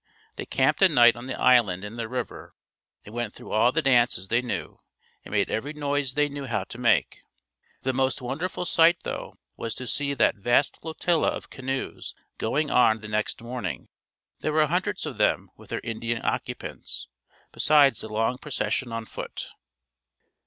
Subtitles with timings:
[0.35, 2.55] They camped a night on the island in the river
[3.05, 4.79] and went through all the dances they knew
[5.23, 7.21] and made every noise they knew how to make.
[7.83, 13.01] The most wonderful sight though was to see that vast flotilla of canoes going on
[13.01, 13.89] the next morning.
[14.39, 17.07] There were hundreds of them with their Indian occupants,
[17.51, 19.49] besides the long procession on foot.